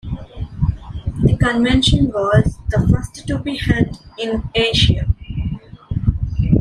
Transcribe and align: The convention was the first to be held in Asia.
The 1.21 1.37
convention 1.39 2.07
was 2.07 2.57
the 2.69 2.87
first 2.87 3.27
to 3.27 3.37
be 3.37 3.57
held 3.57 4.01
in 4.17 4.41
Asia. 4.55 5.05